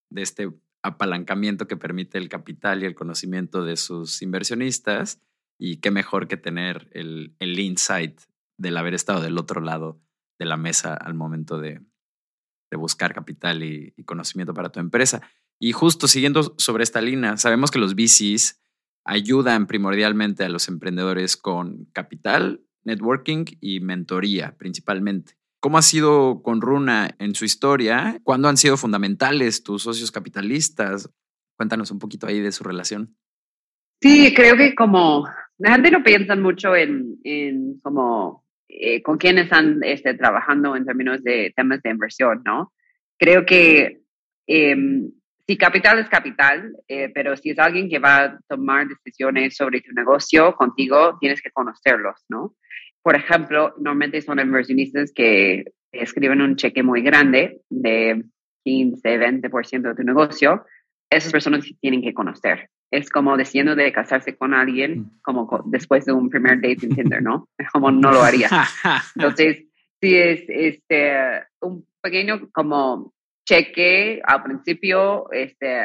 [0.10, 0.50] de este
[0.82, 5.22] apalancamiento que permite el capital y el conocimiento de sus inversionistas
[5.60, 8.20] y qué mejor que tener el, el insight
[8.58, 10.02] del haber estado del otro lado
[10.40, 11.84] de la mesa al momento de,
[12.72, 15.22] de buscar capital y, conocimiento para tu empresa.
[15.60, 18.60] Y justo siguiendo sobre esta línea, sabemos que los VCs
[19.08, 25.34] ayudan primordialmente a los emprendedores con capital, networking y mentoría principalmente.
[25.60, 28.20] ¿Cómo ha sido con Runa en su historia?
[28.24, 31.10] ¿Cuándo han sido fundamentales tus socios capitalistas?
[31.56, 33.18] Cuéntanos un poquito ahí de su relación.
[34.00, 39.40] Sí, creo que como la gente no piensa mucho en, en como eh, con quién
[39.40, 42.74] están este, trabajando en términos de temas de inversión, ¿no?
[43.18, 44.02] Creo que
[44.46, 45.12] em,
[45.48, 49.82] si capital es capital, eh, pero si es alguien que va a tomar decisiones sobre
[49.82, 52.56] tu negocio contigo, tienes que conocerlos, ¿no?
[53.02, 58.24] Por ejemplo, normalmente son inversionistas que escriben un cheque muy grande de
[58.66, 60.66] 15, 20% de tu negocio.
[61.10, 65.20] Esas personas tienen que conocer es como diciendo de casarse con alguien mm.
[65.22, 67.50] como después de un primer date en Tinder, ¿no?
[67.74, 68.50] Como no lo haría.
[69.16, 69.66] Entonces,
[70.00, 71.18] sí es este,
[71.62, 73.14] un pequeño como
[73.48, 75.82] cheque al principio, este,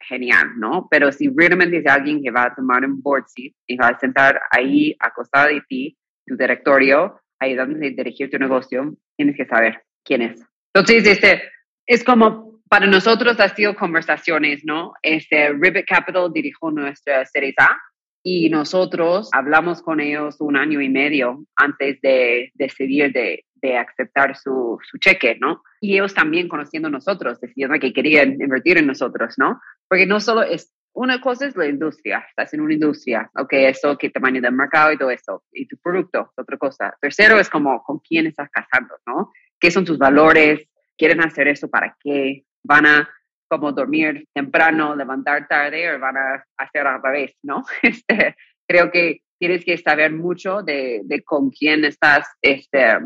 [0.00, 0.86] genial, ¿no?
[0.90, 3.98] Pero si realmente es alguien que va a tomar un board seat y va a
[3.98, 9.82] sentar ahí acostado de ti, tu directorio, ayudándote a dirigir tu negocio, tienes que saber
[10.04, 10.44] quién es.
[10.74, 11.42] Entonces, este,
[11.86, 14.92] es como para nosotros ha sido conversaciones, ¿no?
[15.02, 17.78] Este, Ribbit Capital dirigió nuestra Series A
[18.22, 24.36] y nosotros hablamos con ellos un año y medio antes de decidir de, de aceptar
[24.36, 25.62] su, su, cheque, ¿no?
[25.80, 29.60] Y ellos también conociendo nosotros, decidiendo que querían invertir en nosotros, ¿no?
[29.88, 33.98] Porque no solo es, una cosa es la industria, estás en una industria, ok, eso,
[33.98, 36.96] qué tamaño del mercado y todo eso, y tu producto, otra cosa.
[37.00, 39.32] Tercero es como con quién estás casando, ¿no?
[39.60, 40.68] ¿Qué son tus valores?
[40.96, 42.44] ¿Quieren hacer eso para qué?
[42.66, 43.08] van a
[43.48, 47.64] como dormir temprano, levantar tarde o van a hacer al revés, ¿no?
[47.82, 52.98] Este, creo que tienes que saber mucho de, de con quién estás este,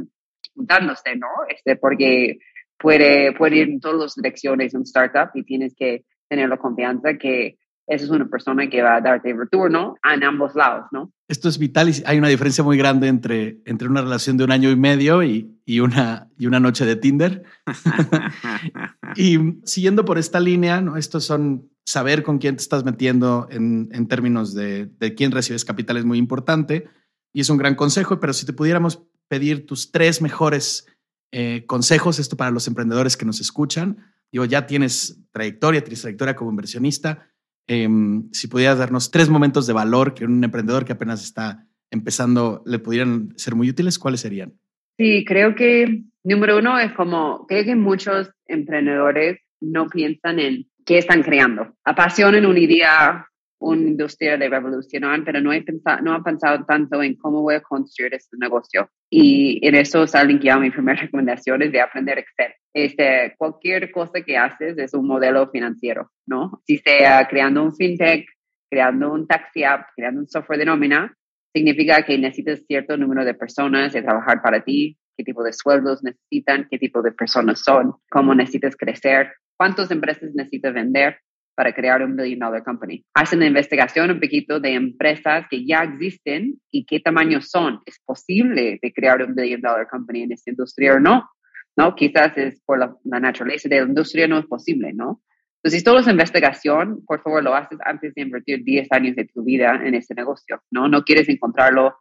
[0.55, 1.29] juntándose, ¿no?
[1.49, 2.39] Este, porque
[2.79, 7.19] puede, puede ir en todas las direcciones un startup y tienes que tener la confianza
[7.19, 11.13] que esa es una persona que va a darte retorno en ambos lados, ¿no?
[11.27, 14.53] Esto es vital y hay una diferencia muy grande entre, entre una relación de un
[14.53, 17.43] año y medio y, y una, y una noche de Tinder.
[19.17, 20.97] y siguiendo por esta línea, ¿no?
[20.97, 25.65] Estos son saber con quién te estás metiendo en, en términos de, de quién recibes
[25.65, 26.89] capital es muy importante
[27.33, 30.87] y es un gran consejo, pero si te pudiéramos pedir tus tres mejores
[31.33, 33.97] eh, consejos, esto para los emprendedores que nos escuchan,
[34.33, 37.31] digo, ya tienes trayectoria, tienes trayectoria como inversionista,
[37.73, 42.65] Em, si pudieras darnos tres momentos de valor que un emprendedor que apenas está empezando
[42.67, 44.55] le pudieran ser muy útiles, ¿cuáles serían?
[44.99, 50.99] Sí, creo que número uno es como, creo que muchos emprendedores no piensan en qué
[50.99, 51.77] están creando.
[51.85, 53.29] Apasionan una idea,
[53.61, 57.61] una industria de revolucionar, pero no, he pensado, han pensado tanto en cómo voy a
[57.61, 58.91] construir este negocio.
[59.11, 62.53] Y en eso salen ya mis primeras recomendaciones de aprender Excel.
[62.75, 66.63] Este, cualquier cosa que haces es un modelo financiero, ¿no?
[66.67, 68.27] Si sea creando un fintech,
[68.71, 71.15] creando un taxi app, creando un software de nómina,
[71.53, 76.03] significa que necesitas cierto número de personas de trabajar para ti, qué tipo de sueldos
[76.03, 81.19] necesitan, qué tipo de personas son, cómo necesitas crecer, cuántas empresas necesitas vender
[81.61, 83.05] para crear un billion dollar company.
[83.13, 87.81] Hacen una investigación un poquito de empresas que ya existen y qué tamaño son.
[87.85, 91.29] ¿Es posible de crear un billion dollar company en esta industria o no?
[91.77, 91.95] ¿No?
[91.95, 95.21] Quizás es por la, naturaleza de la industria no es posible, ¿no?
[95.57, 99.27] Entonces, si todo es investigación, por favor, lo haces antes de invertir 10 años de
[99.27, 100.89] tu vida en ese negocio, ¿no?
[100.89, 101.95] No quieres encontrarlo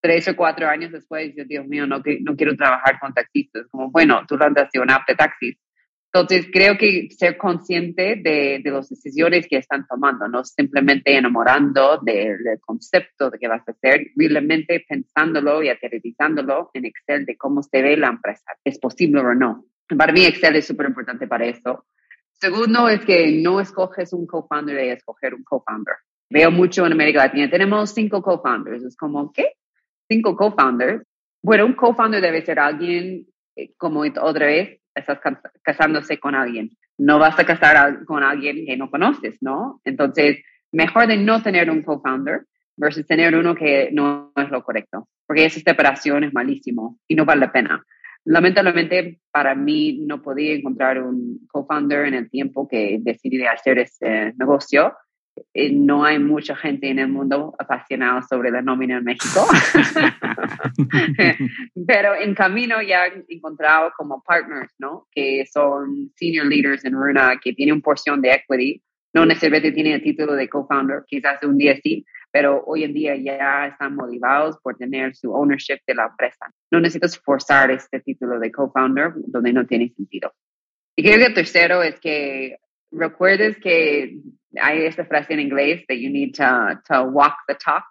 [0.00, 3.66] tres o cuatro años después Dios mío, no, no quiero trabajar con taxistas.
[3.70, 5.58] Como, bueno, tú lanzaste una app de taxis,
[6.14, 11.98] entonces, creo que ser consciente de, de las decisiones que están tomando, no simplemente enamorando
[12.02, 17.62] del, concepto de qué vas a hacer, realmente pensándolo y aterrizándolo en Excel de cómo
[17.62, 19.64] se ve la empresa, es posible o no.
[19.96, 21.86] Para mí, Excel es súper importante para eso.
[22.32, 25.94] Segundo es que no escoges un co-founder de escoger un co-founder.
[26.28, 28.84] Veo mucho en América Latina, tenemos cinco co-founders.
[28.84, 29.54] Es como, ¿qué?
[30.10, 31.02] Cinco co-founders.
[31.42, 35.20] Bueno, un co-founder debe ser alguien, eh, como otra vez, estás
[35.62, 36.70] casándose con alguien.
[36.98, 39.80] No vas a casar con alguien que no conoces, ¿no?
[39.84, 40.38] Entonces,
[40.72, 42.42] mejor de no tener un co-founder
[42.76, 47.24] versus tener uno que no es lo correcto, porque esa separación es malísimo y no
[47.24, 47.84] vale la pena.
[48.24, 54.32] Lamentablemente, para mí no podía encontrar un co-founder en el tiempo que decidí hacer ese
[54.36, 54.94] negocio
[55.72, 59.46] no hay mucha gente en el mundo apasionada sobre la nómina en México,
[61.86, 65.06] pero en camino ya he encontrado como partners, ¿no?
[65.10, 68.82] Que son senior leaders en Runa, que tienen porción de equity,
[69.14, 73.14] no necesariamente tienen el título de co-founder, quizás un día sí, pero hoy en día
[73.16, 76.50] ya están motivados por tener su ownership de la empresa.
[76.70, 80.32] No necesitas forzar este título de co-founder donde no tiene sentido.
[80.96, 82.56] Y creo que el tercero es que
[82.90, 84.18] recuerdes que
[84.60, 87.84] hay esta frase en inglés that you need to, to walk the talk,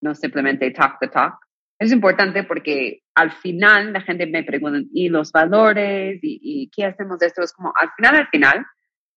[0.00, 1.38] no simplemente talk the talk.
[1.78, 6.18] Es importante porque al final la gente me pregunta, ¿y los valores?
[6.22, 7.42] ¿Y, y qué hacemos de esto?
[7.42, 8.66] Es como, al final, al final,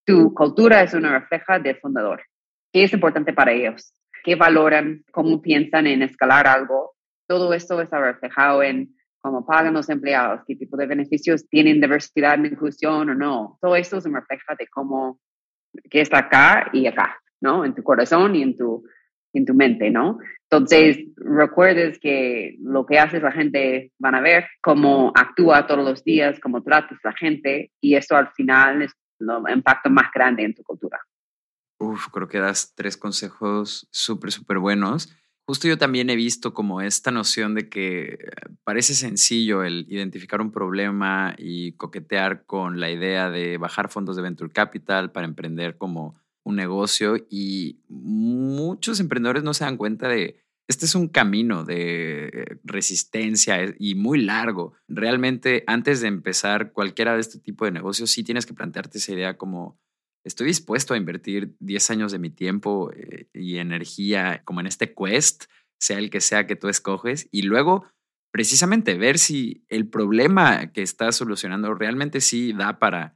[0.06, 2.23] tu cultura es una refleja del fundador.
[2.71, 3.93] ¿Qué es importante para ellos?
[4.23, 5.03] ¿Qué valoran?
[5.12, 6.95] ¿Cómo piensan en escalar algo?
[7.27, 12.38] Todo esto está reflejado en cómo pagan los empleados, qué tipo de beneficios tienen diversidad
[12.38, 13.58] inclusión o no.
[13.62, 15.19] Todo esto se refleja de cómo
[15.89, 17.65] que está acá y acá, ¿no?
[17.65, 18.83] En tu corazón y en tu,
[19.33, 20.19] en tu mente, ¿no?
[20.49, 26.03] Entonces, recuerdes que lo que haces la gente van a ver, cómo actúa todos los
[26.03, 30.43] días, cómo tratas a la gente y eso al final es el impacto más grande
[30.43, 30.99] en tu cultura.
[31.79, 35.13] Uf, creo que das tres consejos súper, súper buenos.
[35.45, 38.17] Justo yo también he visto como esta noción de que
[38.63, 44.21] parece sencillo el identificar un problema y coquetear con la idea de bajar fondos de
[44.21, 50.39] venture capital para emprender como un negocio y muchos emprendedores no se dan cuenta de
[50.67, 54.73] este es un camino de resistencia y muy largo.
[54.88, 59.12] Realmente antes de empezar cualquiera de este tipo de negocios sí tienes que plantearte esa
[59.12, 59.77] idea como
[60.23, 64.93] estoy dispuesto a invertir 10 años de mi tiempo eh, y energía como en este
[64.93, 65.45] quest,
[65.79, 67.86] sea el que sea que tú escoges, y luego
[68.31, 73.15] precisamente ver si el problema que estás solucionando realmente sí da para,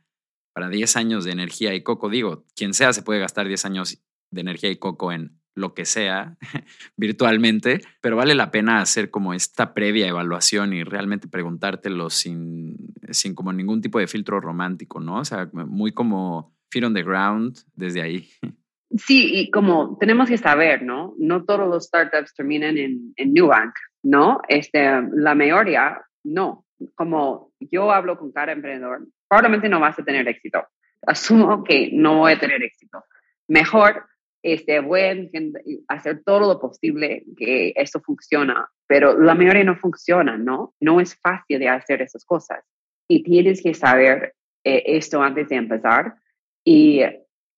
[0.54, 2.10] para 10 años de energía y coco.
[2.10, 4.00] Digo, quien sea se puede gastar 10 años
[4.32, 6.38] de energía y coco en lo que sea
[6.98, 13.34] virtualmente, pero vale la pena hacer como esta previa evaluación y realmente preguntártelo sin, sin
[13.34, 15.22] como ningún tipo de filtro romántico, ¿no?
[15.22, 18.30] O sea, muy como feet on the ground desde ahí.
[18.96, 21.14] Sí, y como tenemos que saber, ¿no?
[21.18, 24.40] No todos los startups terminan en, en Nubank, ¿no?
[24.48, 26.66] Este, la mayoría, no.
[26.96, 30.66] Como yo hablo con cada emprendedor, probablemente no vas a tener éxito.
[31.06, 33.04] Asumo que no voy a tener éxito.
[33.50, 34.06] Mejor
[34.42, 40.38] este, voy a hacer todo lo posible que esto funciona, pero la mayoría no funciona,
[40.38, 40.74] ¿no?
[40.80, 42.64] No es fácil de hacer esas cosas.
[43.10, 46.16] Y tienes que saber eh, esto antes de empezar
[46.70, 47.02] y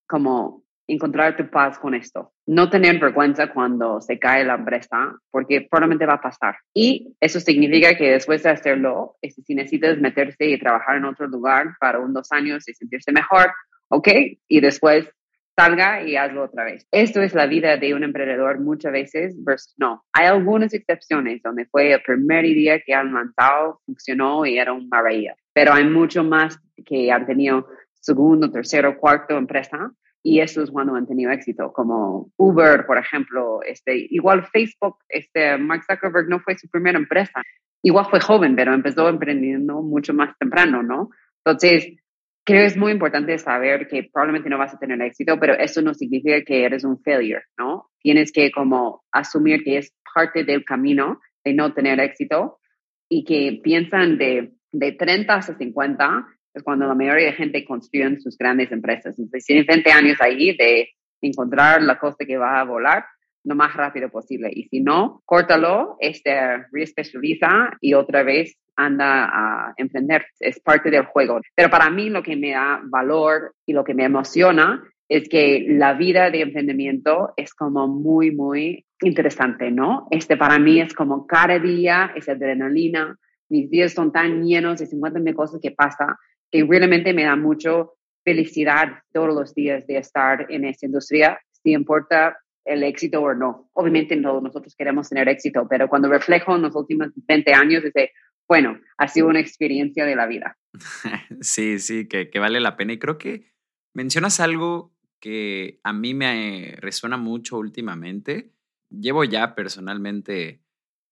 [0.07, 2.31] como encontrar tu paz con esto.
[2.45, 6.57] No tener vergüenza cuando se cae la empresa, porque probablemente va a pasar.
[6.75, 11.27] Y eso significa que después de hacerlo, este, si necesitas meterse y trabajar en otro
[11.27, 13.51] lugar para un dos años y sentirse mejor,
[13.89, 14.07] ok,
[14.47, 15.09] y después
[15.55, 16.87] salga y hazlo otra vez.
[16.91, 20.03] Esto es la vida de un emprendedor muchas veces versus no.
[20.13, 24.87] Hay algunas excepciones donde fue el primer día que han lanzado, funcionó y era un
[24.87, 27.67] maravilla, pero hay mucho más que han tenido
[27.99, 29.91] segundo, tercero, cuarto empresa
[30.21, 35.57] y eso es cuando han tenido éxito, como Uber, por ejemplo, este, igual Facebook, este,
[35.57, 37.41] Mark Zuckerberg no fue su primera empresa,
[37.81, 41.09] igual fue joven, pero empezó emprendiendo mucho más temprano, ¿no?
[41.45, 41.95] Entonces,
[42.43, 45.81] creo que es muy importante saber que probablemente no vas a tener éxito, pero eso
[45.81, 47.89] no significa que eres un failure, ¿no?
[48.01, 52.59] Tienes que como asumir que es parte del camino de no tener éxito
[53.07, 58.19] y que piensan de, de 30 a 50 es cuando la mayoría de gente construye
[58.19, 59.17] sus grandes empresas.
[59.17, 60.89] Entonces, tienen 20 años ahí de
[61.21, 63.05] encontrar la costa que va a volar
[63.43, 64.49] lo más rápido posible.
[64.53, 66.31] Y si no, córtalo, este,
[66.71, 70.25] reespecializa y otra vez anda a emprender.
[70.39, 71.39] Es parte del juego.
[71.55, 75.65] Pero para mí lo que me da valor y lo que me emociona es que
[75.67, 80.07] la vida de emprendimiento es como muy, muy interesante, ¿no?
[80.11, 83.17] Este para mí es como cada día es adrenalina.
[83.49, 86.19] Mis días son tan llenos de 50 mil cosas que pasa
[86.51, 91.71] que realmente me da mucho felicidad todos los días de estar en esta industria, si
[91.71, 93.69] importa el éxito o no.
[93.73, 98.11] Obviamente no, nosotros queremos tener éxito, pero cuando reflejo en los últimos 20 años, dice,
[98.47, 100.57] bueno, ha sido una experiencia de la vida.
[101.41, 102.93] Sí, sí, que, que vale la pena.
[102.93, 103.53] Y creo que
[103.93, 108.53] mencionas algo que a mí me resuena mucho últimamente.
[108.89, 110.61] Llevo ya personalmente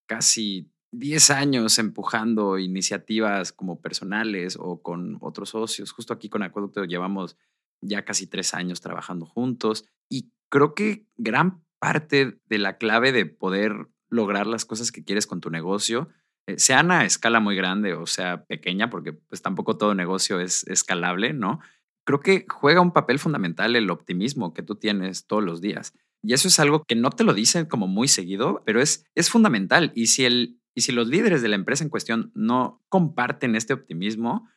[0.08, 5.92] casi 10 años empujando iniciativas como personales o con otros socios.
[5.92, 7.38] Justo aquí con Acueducto llevamos
[7.82, 13.26] ya casi tres años trabajando juntos y creo que gran parte de la clave de
[13.26, 16.10] poder lograr las cosas que quieres con tu negocio,
[16.48, 20.66] eh, sean a escala muy grande o sea pequeña, porque pues tampoco todo negocio es
[20.68, 21.60] escalable, ¿no?
[22.06, 25.94] Creo que juega un papel fundamental el optimismo que tú tienes todos los días.
[26.24, 29.30] Y eso es algo que no te lo dicen como muy seguido, pero es, es
[29.30, 29.92] fundamental.
[29.94, 33.74] Y si, el, y si los líderes de la empresa en cuestión no comparten este
[33.74, 34.48] optimismo,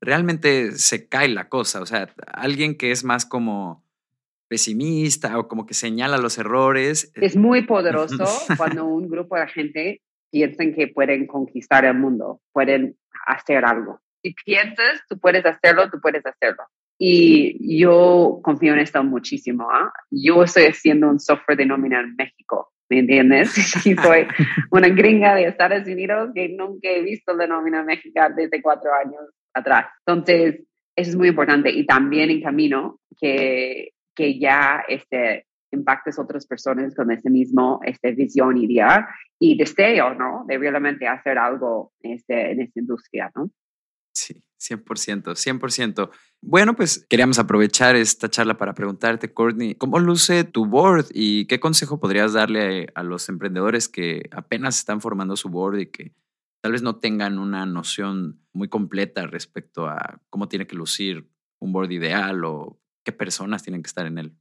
[0.00, 1.80] realmente se cae la cosa.
[1.80, 3.84] O sea, alguien que es más como
[4.46, 7.10] pesimista o como que señala los errores.
[7.16, 8.16] Eh, es muy poderoso
[8.56, 12.96] cuando un grupo de gente piensan que pueden conquistar el mundo, pueden
[13.26, 13.98] hacer algo.
[14.22, 16.62] Si piensas, tú puedes hacerlo, tú puedes hacerlo.
[16.96, 19.68] Y yo confío en esto muchísimo.
[19.68, 19.92] ¿ah?
[20.12, 23.54] Yo estoy haciendo un software de nómina en México, ¿me entiendes?
[23.86, 24.26] Y soy
[24.70, 29.22] una gringa de Estados Unidos que nunca he visto la nómina mexicana desde cuatro años
[29.54, 29.86] atrás.
[30.04, 30.62] Entonces,
[30.96, 31.70] eso es muy importante.
[31.70, 38.12] Y también en camino que, que ya este, impactes otras personas con ese mismo este,
[38.12, 40.44] visión y idea y deseo, ¿no?
[40.46, 43.50] De realmente hacer algo este, en esta industria, ¿no?
[44.12, 46.10] Sí, 100%, 100%.
[46.42, 51.58] Bueno, pues queríamos aprovechar esta charla para preguntarte, Courtney, ¿cómo luce tu board y qué
[51.60, 56.12] consejo podrías darle a los emprendedores que apenas están formando su board y que
[56.60, 61.26] tal vez no tengan una noción muy completa respecto a cómo tiene que lucir
[61.58, 64.32] un board ideal o qué personas tienen que estar en él?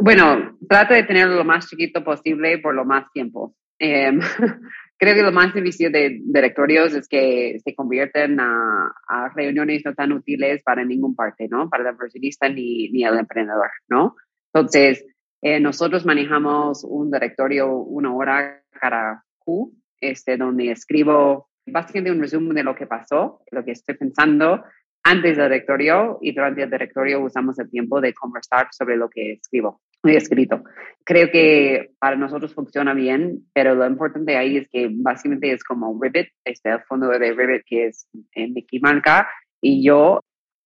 [0.00, 3.54] Bueno, trata de tenerlo lo más chiquito posible por lo más tiempo.
[3.78, 4.20] Em,
[4.98, 8.92] creo que lo más difícil de directorios es que se convierten a,
[9.34, 11.68] reuniones no tan útiles para ningún parte, ¿no?
[11.68, 14.16] Para el inversionista ni, ni el emprendedor, ¿no?
[14.52, 15.04] Entonces,
[15.42, 22.54] eh, nosotros manejamos un directorio una hora cada Q, este, donde escribo básicamente un resumen
[22.54, 24.64] de lo que pasó, lo que estoy pensando
[25.02, 29.32] antes del directorio y durante el directorio usamos el tiempo de conversar sobre lo que
[29.32, 29.80] escribo,
[30.14, 30.62] escrito.
[31.04, 35.98] Creo que para nosotros funciona bien, pero lo importante ahí es que básicamente es como
[36.00, 39.28] Ribbit, este el fondo de Ribbit que es en Mickey Manca
[39.60, 40.20] y yo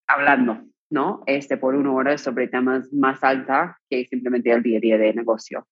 [0.07, 1.22] hablando, ¿no?
[1.26, 5.14] Este por una hora sobre temas más alta que simplemente el día a día de
[5.14, 5.66] negocio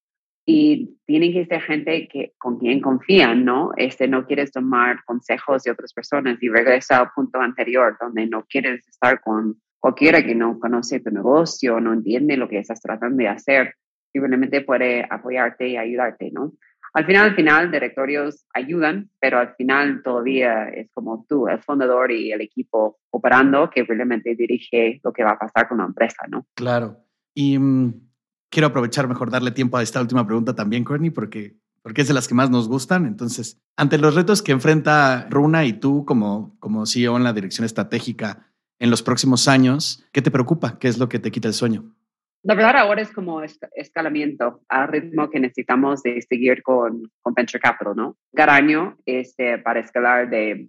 [0.50, 3.72] y tienen que ser gente que, con quien confían, ¿no?
[3.76, 8.46] Este, no quieres tomar consejos de otras personas y regresa al punto anterior, donde no
[8.48, 13.16] quieres estar con cualquiera que no conoce tu negocio, no entiende lo que estás tratando
[13.18, 13.74] de hacer,
[14.12, 16.52] simplemente puede apoyarte y ayudarte, ¿no?
[16.94, 22.10] Al final, al final, directorios ayudan, pero al final todavía es como tú, el fundador
[22.10, 26.26] y el equipo operando que realmente dirige lo que va a pasar con la empresa,
[26.28, 26.46] ¿no?
[26.54, 27.04] Claro.
[27.34, 28.08] Y mm,
[28.50, 32.14] quiero aprovechar mejor darle tiempo a esta última pregunta también, Courtney, porque, porque es de
[32.14, 33.06] las que más nos gustan.
[33.06, 37.66] Entonces, ante los retos que enfrenta Runa y tú como, como CEO en la dirección
[37.66, 38.47] estratégica
[38.78, 40.78] en los próximos años, ¿qué te preocupa?
[40.78, 41.94] ¿Qué es lo que te quita el sueño?
[42.42, 47.60] La verdad ahora es como escalamiento al ritmo que necesitamos de seguir con, con Venture
[47.60, 48.16] Capital, ¿no?
[48.34, 50.68] Cada año este, para escalar de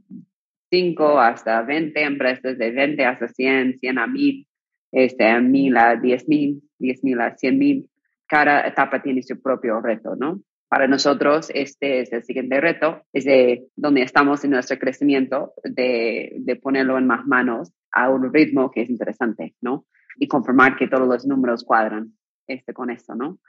[0.72, 4.48] 5 hasta 20 empresas, de 20 hasta 100, 100 a 1000,
[4.92, 7.90] este, a 1000 a 10,000 10 mil a 100 mil,
[8.26, 10.42] cada etapa tiene su propio reto, ¿no?
[10.70, 16.36] Para nosotros, este es el siguiente reto, es de donde estamos en nuestro crecimiento, de,
[16.38, 19.86] de ponerlo en más manos a un ritmo que es interesante, ¿no?
[20.18, 22.14] Y confirmar que todos los números cuadran
[22.46, 23.40] este, con esto, ¿no?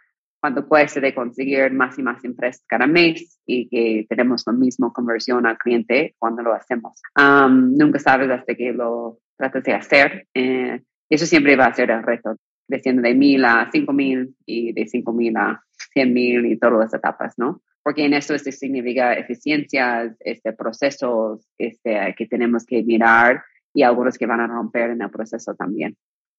[0.41, 4.91] Cuánto cuesta de conseguir más y más empresas cada mes y que tenemos la misma
[4.91, 7.03] conversión al cliente cuando lo hacemos.
[7.51, 10.27] nunca sabes hasta que lo tratas de hacer.
[10.33, 14.73] Eh, eso siempre va a ser el reto creciendo de mil a cinco mil y
[14.73, 15.63] de cinco mil a
[15.93, 17.63] cien mil y todas las etapas, ¿no?
[17.83, 24.19] Porque en esto este significa eficiencias, este, procesos este, que tenemos que mirar y algunos
[24.19, 25.97] que van a romper en el proceso también.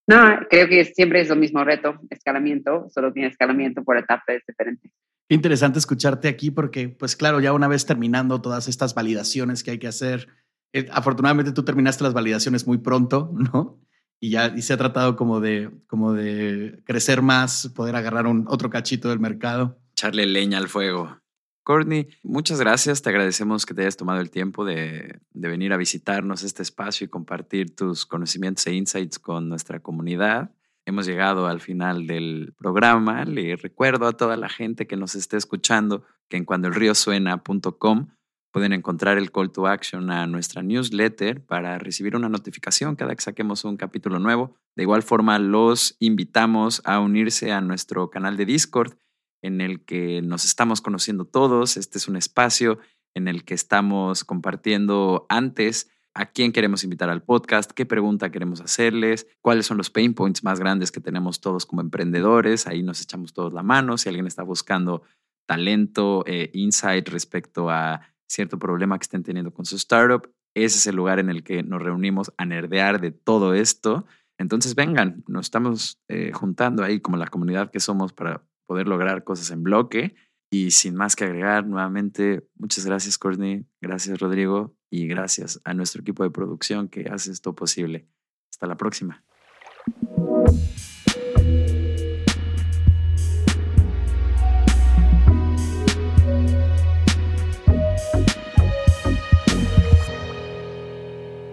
[0.08, 0.18] No,
[0.50, 4.92] creo que siempre es el mismo reto, escalamiento, solo tiene escalamiento por etapas diferentes.
[5.30, 9.80] Interesante escucharte aquí porque, pues claro, ya una vez terminando todas estas validaciones que hay
[9.80, 10.28] que hacer,
[10.74, 13.80] eh, afortunadamente tú terminaste las validaciones muy pronto, ¿no?
[14.24, 18.46] Y ya y se ha tratado como de, como de crecer más, poder agarrar un,
[18.48, 19.80] otro cachito del mercado.
[19.94, 21.18] Echarle leña al fuego.
[21.64, 23.02] Courtney, muchas gracias.
[23.02, 27.06] Te agradecemos que te hayas tomado el tiempo de, de, venir a visitarnos este espacio
[27.06, 30.52] y compartir tus conocimientos e insights con nuestra comunidad.
[30.86, 33.26] Hemos llegado al final del programa.
[33.26, 38.08] Le recuerdo a toda la gente que nos esté escuchando que en cuandoelriosuena.com
[38.52, 43.22] pueden encontrar el call to action a nuestra newsletter para recibir una notificación cada que
[43.22, 44.56] saquemos un capítulo nuevo.
[44.76, 48.96] De igual forma, los invitamos a unirse a nuestro canal de Discord
[49.42, 51.78] en el que nos estamos conociendo todos.
[51.78, 52.80] Este es un espacio
[53.14, 58.60] en el que estamos compartiendo antes a quién queremos invitar al podcast, qué pregunta queremos
[58.60, 62.68] hacerles, cuáles son los pain points más grandes que tenemos todos como emprendedores.
[62.68, 63.98] Ahí nos echamos todos la mano.
[63.98, 65.04] Si alguien está buscando
[65.46, 68.02] talento, eh, insight respecto a
[68.32, 71.64] cierto problema que estén teniendo con su startup, ese es el lugar en el que
[71.64, 74.06] nos reunimos a nerdear de todo esto.
[74.38, 79.24] Entonces vengan, nos estamos eh, juntando ahí como la comunidad que somos para poder lograr
[79.24, 80.16] cosas en bloque.
[80.50, 86.02] Y sin más que agregar, nuevamente, muchas gracias Courtney, gracias Rodrigo y gracias a nuestro
[86.02, 88.08] equipo de producción que hace esto posible.
[88.50, 89.24] Hasta la próxima.